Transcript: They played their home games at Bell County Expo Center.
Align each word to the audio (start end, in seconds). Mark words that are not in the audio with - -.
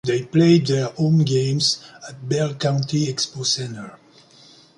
They 0.03 0.23
played 0.23 0.65
their 0.65 0.87
home 0.87 1.19
games 1.25 1.83
at 2.09 2.27
Bell 2.27 2.55
County 2.55 3.05
Expo 3.05 3.45
Center. 3.45 3.99